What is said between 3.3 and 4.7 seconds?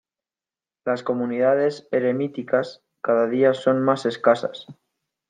son más escasas.